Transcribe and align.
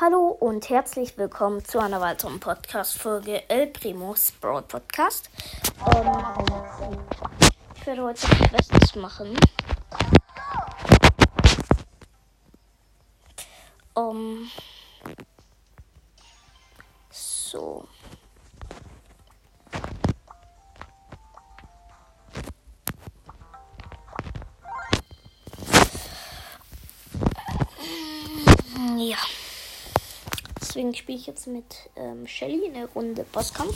Hallo 0.00 0.28
und 0.28 0.70
herzlich 0.70 1.18
willkommen 1.18 1.64
zu 1.64 1.80
einer 1.80 2.00
weiteren 2.00 2.38
Podcast-Folge 2.38 3.50
El 3.50 3.66
Primos 3.66 4.30
Broad 4.30 4.68
Podcast. 4.68 5.28
Ähm, 5.92 6.12
ich 7.74 7.84
werde 7.84 8.02
heute 8.04 8.28
mein 8.38 8.50
Bestes 8.52 8.94
machen. 8.94 9.36
Um, 13.94 14.48
so. 17.10 17.88
Deswegen 30.78 30.94
spiele 30.94 31.18
ich 31.18 31.26
jetzt 31.26 31.48
mit 31.48 31.90
ähm, 31.96 32.24
Shelly 32.28 32.70
eine 32.72 32.86
Runde 32.86 33.24
Bosskampf. 33.32 33.74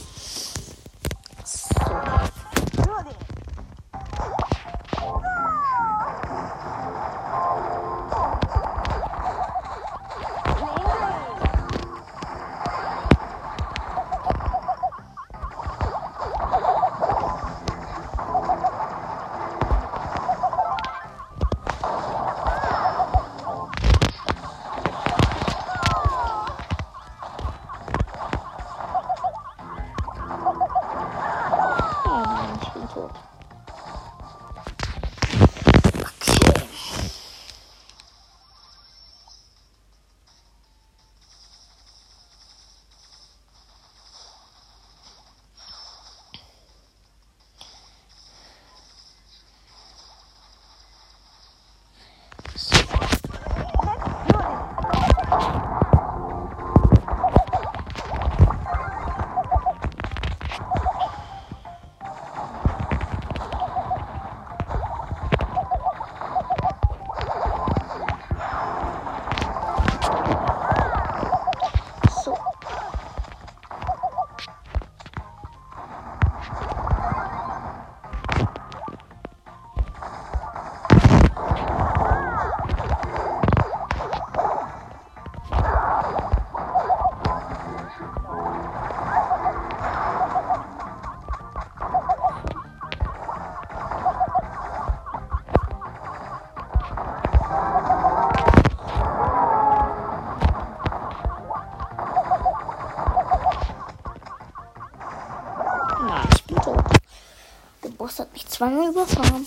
Zweimal 108.63 108.91
überfahren. 108.91 109.45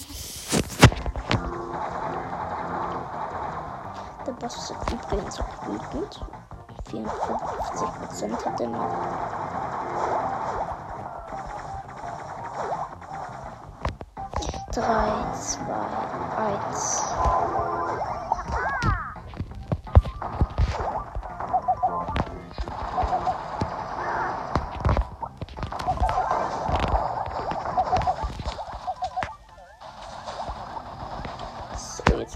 Der 4.28 4.32
Boss 4.34 4.58
ist 4.58 4.76
übrigens 4.92 5.40
auch 5.40 5.68
wütend. 5.68 6.22
54% 6.92 8.46
hat 8.46 8.60
er 8.60 8.68
noch. 8.68 8.90
Drei, 14.74 15.34
zwei, 15.40 15.88
eins. 16.36 17.05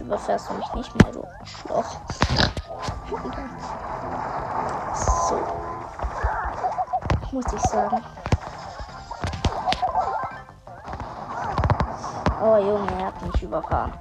Überfährst 0.09 0.50
du 0.50 0.56
mich 0.56 0.74
nicht 0.74 1.03
mehr, 1.03 1.14
du 1.14 1.24
Schloch. 1.44 1.86
So. 5.30 5.40
Muss 7.31 7.46
ich 7.53 7.62
sagen. 7.62 8.03
Oh 12.42 12.58
Junge, 12.58 12.88
er 12.98 13.06
hat 13.06 13.22
mich 13.22 13.44
überfahren. 13.44 13.94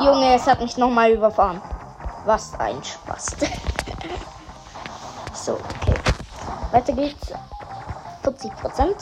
Junge, 0.00 0.34
es 0.34 0.46
hat 0.46 0.60
mich 0.60 0.78
nochmal 0.78 1.10
überfahren. 1.10 1.60
Was 2.24 2.58
ein 2.58 2.82
Spaß. 2.82 3.36
so, 5.44 5.54
okay. 5.54 5.98
Weiter 6.70 6.92
geht's. 6.92 7.32
40 8.22 8.54
Prozent. 8.56 8.96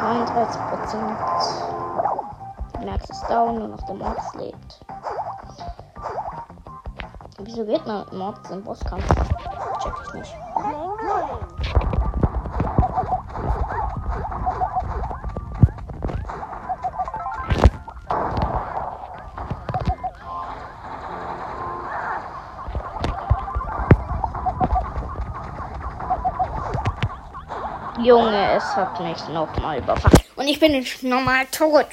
39 0.00 0.60
Prozent. 0.62 1.18
Max 2.84 3.10
ist 3.10 3.24
down, 3.28 3.58
nur 3.58 3.68
noch 3.68 3.82
der 3.82 3.94
Mords 3.94 4.34
lebt. 4.34 4.80
Wieso 7.38 7.64
geht 7.64 7.86
man 7.86 8.04
Mords 8.12 8.50
im 8.50 8.62
Bosskampf? 8.64 9.06
Check 9.82 9.92
ich 10.08 10.14
nicht. 10.14 10.36
Junge, 28.04 28.54
es 28.56 28.64
hat 28.74 28.98
mich 29.00 29.28
nochmal 29.28 29.78
überfahren. 29.78 30.18
Und 30.34 30.48
ich 30.48 30.58
bin 30.58 30.72
nicht 30.72 31.04
normal 31.04 31.46
tot. 31.52 31.86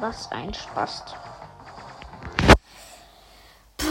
Was 0.00 0.30
ein. 0.32 0.52
Puh. 3.76 3.86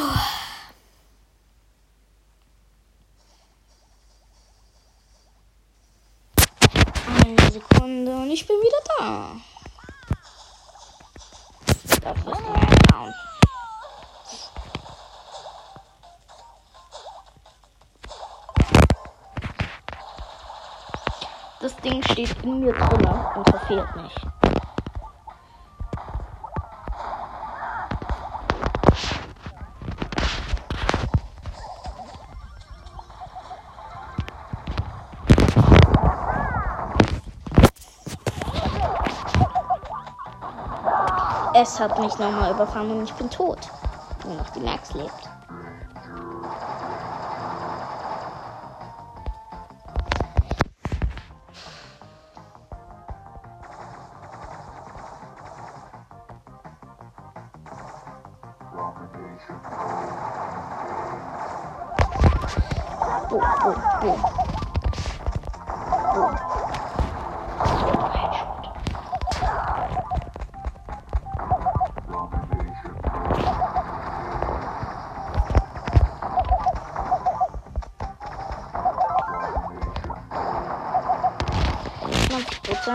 Eine 7.23 7.51
Sekunde 7.51 8.11
und 8.11 8.31
ich 8.31 8.45
bin 8.45 8.57
wieder 8.57 8.77
da. 8.99 9.31
Dafür 12.01 12.33
ist 12.33 12.41
mein 12.41 12.77
down. 12.91 13.13
Das 21.65 21.75
Ding 21.77 21.99
steht 22.03 22.43
in 22.43 22.59
mir 22.59 22.73
drinne 22.73 23.25
und 23.35 23.49
verfehlt 23.49 23.87
mich. 23.95 24.15
Es 41.55 41.79
hat 41.79 41.99
mich 41.99 42.15
nochmal 42.19 42.51
überfahren 42.51 42.91
und 42.91 43.05
ich 43.05 43.13
bin 43.15 43.27
tot. 43.31 43.57
Nur 44.23 44.35
noch 44.35 44.49
die 44.51 44.59
Max 44.59 44.93
lebt. 44.93 45.11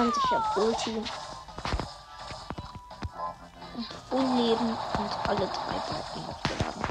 Prozent, 0.00 0.16
ich 0.16 0.30
hab 0.32 0.56
Ulti. 0.56 1.02
Full 4.08 4.20
Leben 4.36 4.70
und 4.70 5.28
alle 5.28 5.46
drei 5.46 5.78
Balken 5.88 6.24
aufgeladen. 6.28 6.82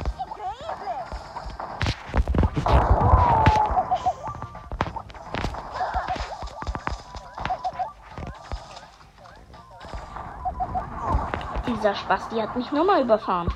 Dieser 11.68 11.96
Spasti 11.96 12.40
hat 12.40 12.56
mich 12.56 12.72
nochmal 12.72 13.02
überfahren. 13.02 13.52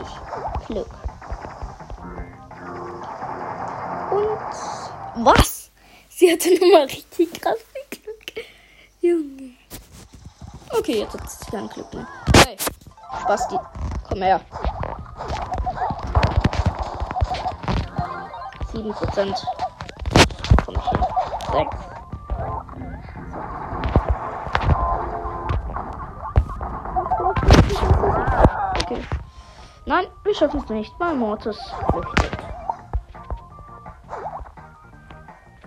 Richtig 0.00 0.66
Glück. 0.66 0.90
Und 4.10 5.24
was? 5.24 5.70
Sie 6.08 6.32
hatte 6.32 6.50
nochmal 6.54 6.84
richtig 6.84 7.40
krass 7.40 7.58
viel 7.72 8.00
Glück. 8.00 8.46
Junge. 9.00 9.54
Okay, 10.76 11.00
jetzt 11.00 11.14
hat 11.14 11.30
sie 11.30 11.50
kein 11.50 11.68
Glück 11.68 11.92
mehr. 11.94 12.06
Hey, 12.44 12.56
Spasti, 13.22 13.58
komm 14.08 14.22
her. 14.22 14.40
7 18.72 18.92
Prozent. 18.92 19.46
Komm 20.64 20.76
ich 20.76 20.90
hin. 20.90 21.00
6. 21.52 21.89
Nein, 29.90 30.06
wir 30.22 30.34
schaffen 30.36 30.60
es 30.60 30.68
nicht. 30.68 30.94
Mein 31.00 31.18
Mortis 31.18 31.58
flüchtet. 31.90 32.38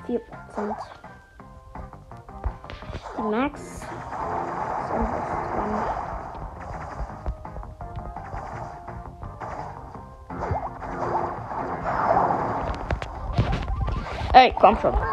4 0.06 0.20
Prozent. 0.20 0.78
Die 3.18 3.22
Max 3.22 3.86
einfach 4.94 5.28
dran. 5.54 5.74
Ey, 14.32 14.56
komm 14.58 14.78
schon. 14.80 15.13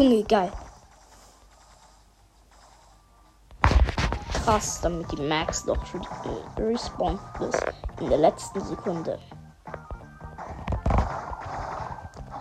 Junge, 0.00 0.24
geil. 0.24 0.50
Krass, 4.32 4.80
damit 4.80 5.12
die 5.12 5.20
Max 5.28 5.66
doch 5.66 5.84
schon 5.84 6.00
äh, 6.00 6.72
ist 6.72 7.62
in 8.00 8.08
der 8.08 8.16
letzten 8.16 8.60
Sekunde. 8.62 9.18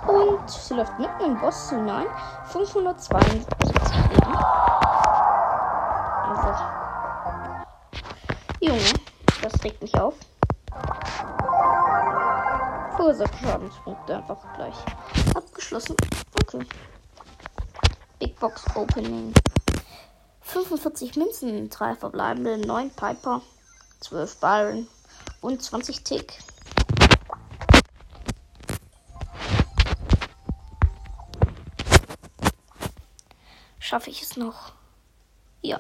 Und 0.08 0.50
sie 0.50 0.74
läuft 0.74 0.98
mitten 1.00 1.22
im 1.22 1.38
Boss 1.42 1.70
hinein. 1.70 2.08
572 2.46 3.76
Leben. 4.10 4.36
Also. 6.30 6.64
Junge, 8.62 8.94
das 9.42 9.62
regt 9.66 9.82
mich 9.82 10.00
auf. 10.00 10.14
Verursacht 12.96 13.36
Schadenspunkte 13.44 14.16
einfach 14.16 14.54
gleich. 14.56 14.76
Abgeschlossen. 15.36 15.98
Okay. 16.42 16.66
Big 18.20 18.38
Box 18.38 18.66
Opening. 18.76 19.34
45 20.42 21.16
Münzen, 21.16 21.70
3 21.70 21.96
verbleibende, 21.96 22.58
9 22.58 22.90
Piper, 22.92 23.42
12 24.02 24.38
Byron 24.38 24.88
und 25.42 25.62
20 25.64 26.04
Tick. 26.04 26.38
Schaffe 33.80 34.10
ich 34.10 34.22
es 34.22 34.36
noch? 34.36 34.74
Ja. 35.62 35.80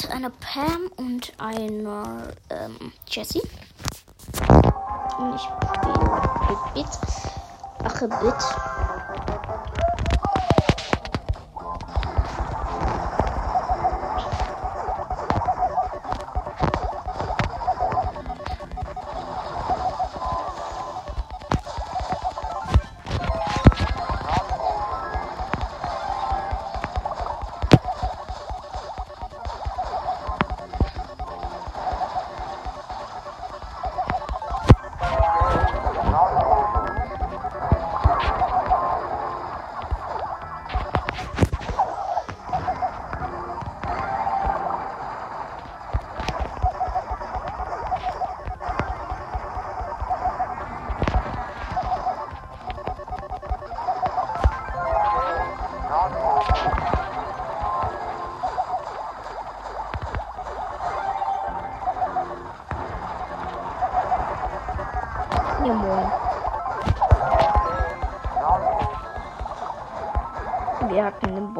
Mit 0.00 0.10
einer 0.10 0.30
Pam 0.30 0.90
und 0.96 1.34
einer 1.38 2.32
ähm, 2.48 2.92
Jessie. 3.08 3.42
Und 5.18 5.34
ich 5.34 5.48
mit 6.48 6.74
Bit. 6.74 6.88
Mache 7.82 8.08
Bit. 8.08 8.71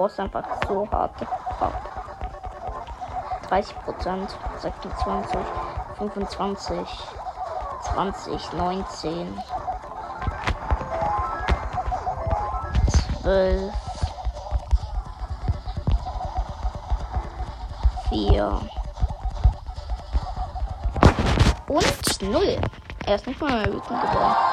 Boss 0.03 0.19
einfach 0.19 0.43
so 0.67 0.89
hart 0.91 1.17
gebraucht. 1.17 1.75
30 3.49 3.77
Prozent, 3.85 4.37
26, 4.59 5.39
25, 5.97 6.89
20, 7.95 8.53
19, 8.55 9.43
12, 13.23 13.75
4 18.09 18.61
und 21.69 22.23
0. 22.23 22.59
Er 23.07 23.15
ist 23.15 23.27
nicht 23.29 23.41
mal 23.41 23.65
wütend 23.67 23.85
geworden. 23.87 24.52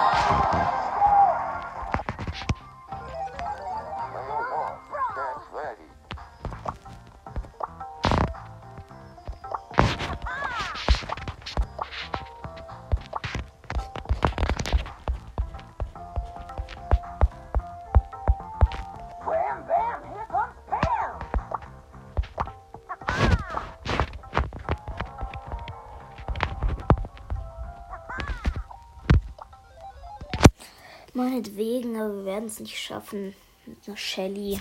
Meinetwegen, 31.40 31.96
aber 31.96 32.18
wir 32.18 32.26
werden 32.26 32.48
es 32.48 32.60
nicht 32.60 32.78
schaffen. 32.78 33.34
Mit 33.66 33.78
einer 33.88 33.96
Shelly. 33.96 34.60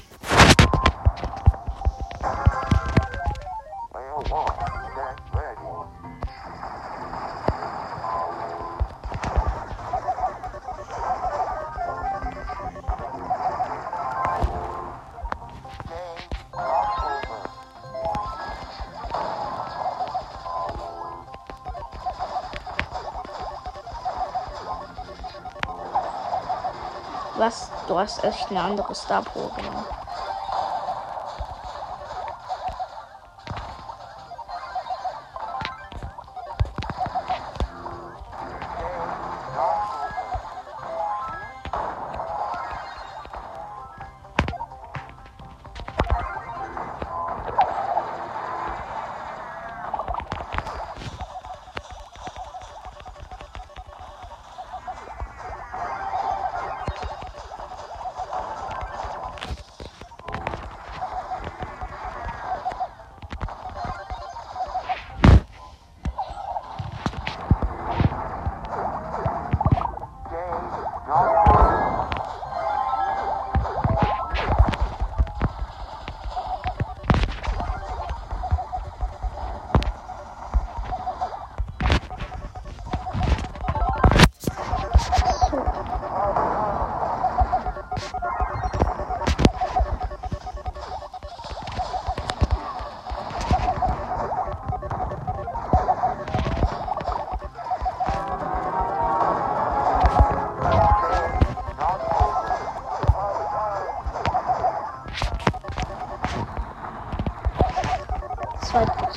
Was? 27.38 27.73
Du 27.87 27.99
hast 27.99 28.23
echt 28.23 28.50
eine 28.50 28.61
andere 28.61 28.95
Star 28.95 29.23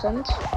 Zwei 0.01 0.50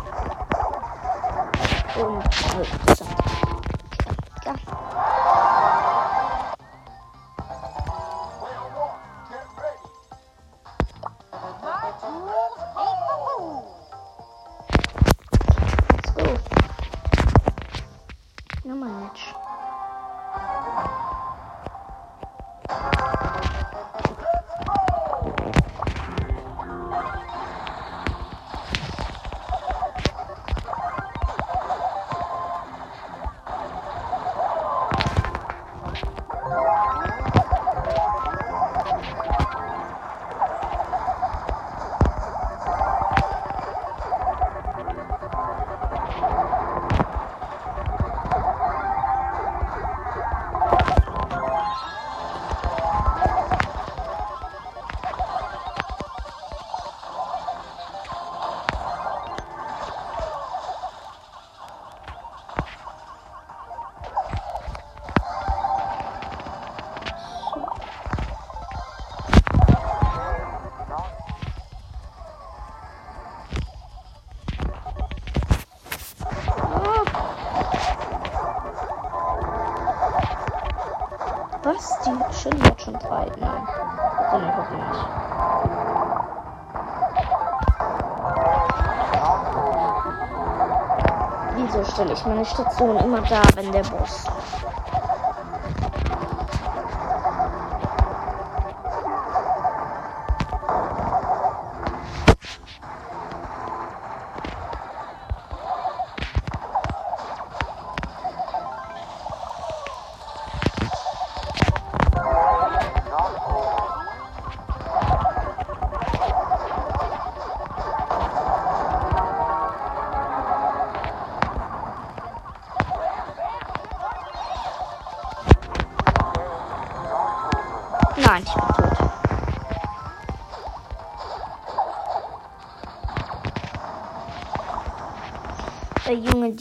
Stelle 91.94 92.12
ich 92.12 92.24
meine 92.26 92.44
Station 92.44 92.98
immer 92.98 93.22
da, 93.22 93.54
wenn 93.54 93.70
der 93.72 93.84
Boss? 93.84 94.33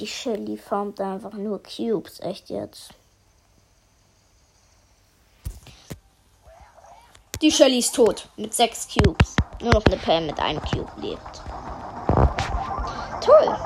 Die 0.04 0.10
Shelly 0.10 0.58
farmt 0.58 1.00
einfach 1.00 1.32
nur 1.32 1.64
Cubes. 1.64 2.20
Echt 2.20 2.50
jetzt. 2.50 2.94
Die 7.42 7.50
Shelly 7.50 7.80
ist 7.80 7.96
tot. 7.96 8.28
Mit 8.36 8.54
sechs 8.54 8.86
Cubes. 8.86 9.34
Nur 9.62 9.72
noch 9.72 9.86
eine 9.86 9.96
Pam 9.96 10.26
mit 10.26 10.38
einem 10.42 10.62
Cube 10.62 10.92
lebt. 10.98 11.42
Toll. 13.22 13.58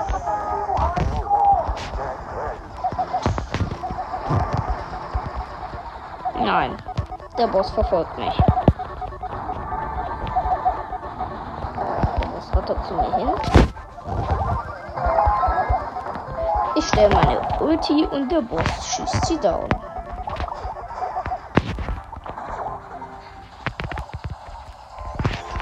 Nein. 6.36 6.78
Der 7.36 7.48
Boss 7.48 7.72
verfolgt 7.72 8.16
mich. 8.20 8.36
Der 12.20 12.28
Boss 12.28 12.56
rattert 12.56 12.86
zu 12.86 12.94
mir 12.94 13.16
hin. 13.16 13.67
Stelle 16.98 17.14
meine 17.14 17.40
Ulti 17.60 18.06
und 18.06 18.32
der 18.32 18.42
Boss 18.42 18.84
schießt 18.88 19.26
sie 19.28 19.40
down. 19.40 19.70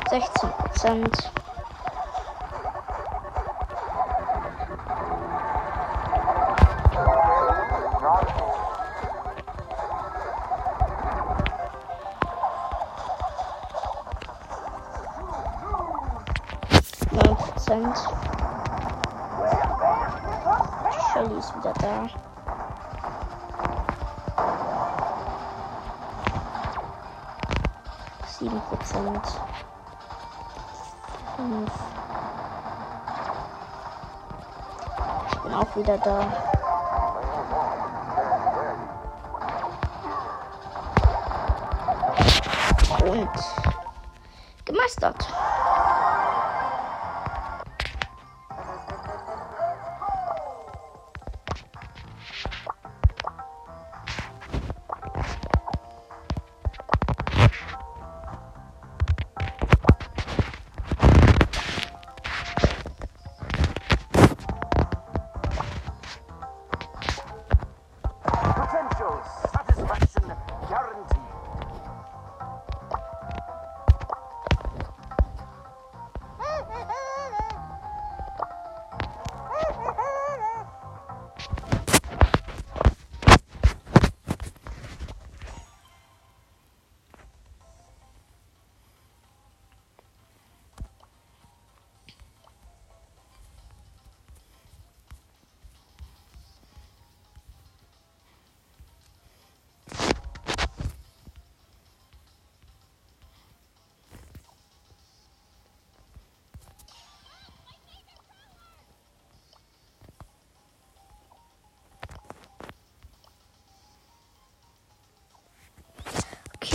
Sechzehn 0.09 0.49
Prozent. 0.51 1.34
Shelly 21.25 21.39
ist 21.39 21.55
wieder 21.55 21.73
da. 21.73 22.07
Sieben 28.27 28.61
Prozent. 28.61 29.41
Ich 35.31 35.39
bin 35.41 35.53
auch 35.53 35.75
wieder 35.75 35.97
da. 35.97 36.19
Und 43.03 43.29
gemeistert. 44.65 45.34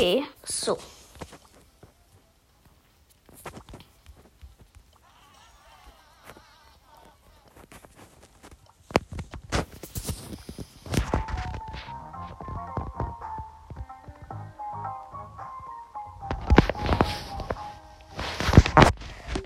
Okay, 0.01 0.25
so. 0.45 0.79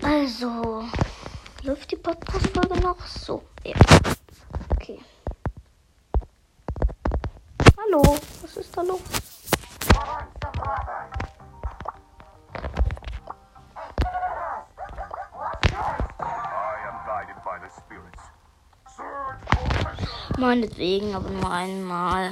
Also, 0.01 0.85
läuft 1.63 1.91
die 1.91 1.97
Podcast-Folge 1.97 2.79
noch? 2.79 3.05
So, 3.05 3.43
ja. 3.65 3.75
Okay. 4.71 5.01
Hallo, 7.77 8.01
was 8.41 8.55
ist 8.55 8.77
da 8.77 8.83
los? 8.83 9.01
Meinetwegen, 20.37 21.15
aber 21.15 21.29
nur 21.29 21.49
einmal. 21.49 22.31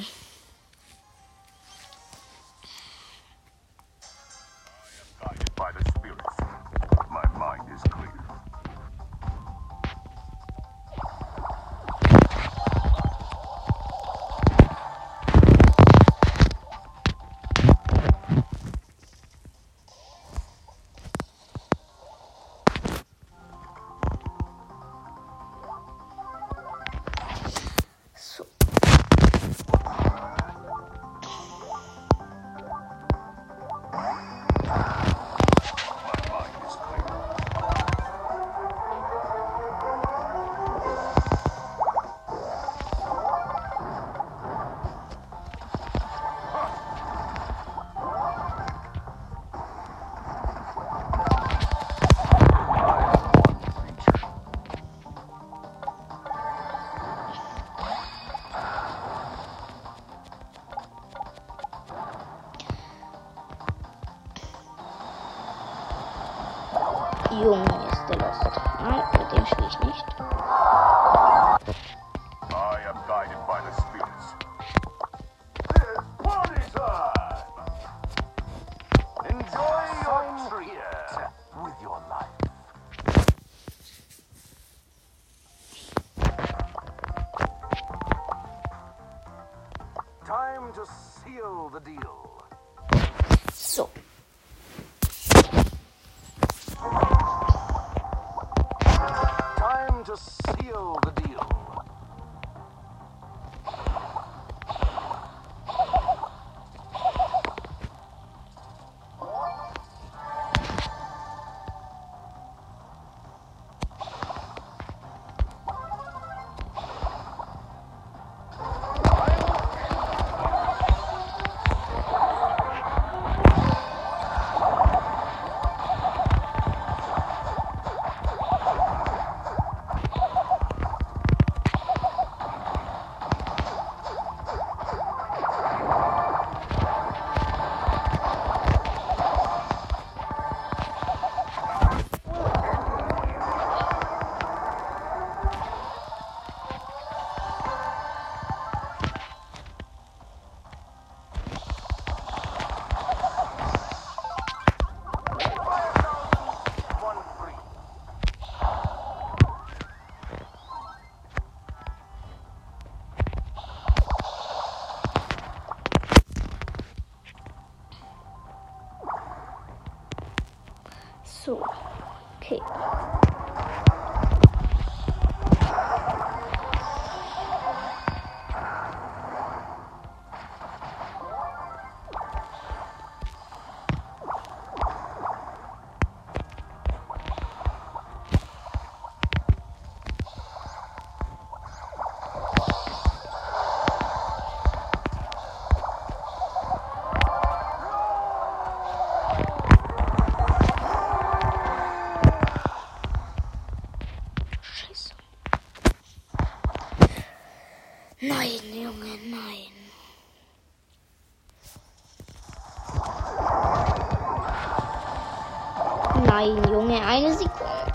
Nein, 216.44 216.62
Junge, 216.70 217.02
eine 217.02 217.34
Sekunde. 217.34 217.94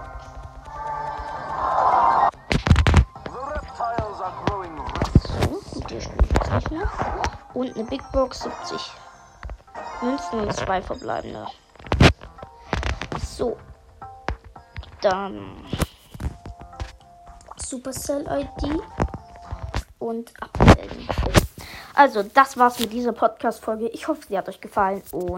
So, 5.23 6.55
nicht 6.55 6.71
mehr. 6.71 6.91
Und 7.53 7.77
eine 7.77 7.85
Big 7.85 8.01
Box 8.11 8.41
70 8.41 8.91
Münzen 10.01 10.41
und 10.41 10.57
zwei 10.57 10.81
verbleibende. 10.81 11.47
So. 13.23 13.59
Dann 15.03 15.63
Supercell 17.57 18.27
ID 18.31 18.81
und 19.99 20.33
abmelden. 20.41 21.07
Also, 21.95 22.23
das 22.23 22.57
war's 22.57 22.79
mit 22.79 22.95
dieser 22.95 23.13
Podcast-Folge. 23.13 23.89
Ich 23.89 24.09
hoffe, 24.09 24.23
sie 24.27 24.39
hat 24.39 24.49
euch 24.49 24.61
gefallen 24.61 25.03
und 25.13 25.29